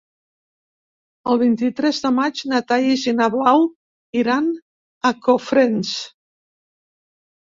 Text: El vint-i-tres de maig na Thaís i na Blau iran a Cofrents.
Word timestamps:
El 1.33 1.37
vint-i-tres 1.41 1.99
de 2.07 2.11
maig 2.15 2.41
na 2.53 2.61
Thaís 2.71 3.05
i 3.11 3.15
na 3.19 3.27
Blau 3.35 3.67
iran 4.23 4.51
a 5.11 5.15
Cofrents. 5.27 5.97